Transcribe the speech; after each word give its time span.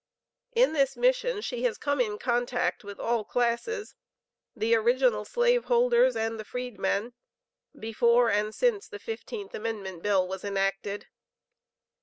In 0.53 0.73
this 0.73 0.97
mission, 0.97 1.41
she 1.41 1.61
has 1.65 1.77
come 1.77 2.01
in 2.01 2.17
contact 2.17 2.83
with 2.83 2.99
all 2.99 3.23
classes 3.23 3.93
the 4.55 4.73
original 4.73 5.25
slaveholders 5.25 6.15
and 6.15 6.39
the 6.39 6.43
Freedmen, 6.43 7.13
before 7.77 8.27
and 8.31 8.51
since 8.55 8.87
the 8.87 8.97
Fifteenth 8.97 9.53
Amendment 9.53 10.01
bill 10.01 10.27
was 10.27 10.43
enacted. 10.43 11.05